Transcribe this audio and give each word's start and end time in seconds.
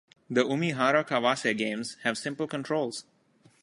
The 0.31 0.43
Umihara 0.45 1.05
Kawase 1.07 1.55
games 1.55 1.93
have 2.01 2.17
simple 2.17 2.47
controls. 2.47 3.05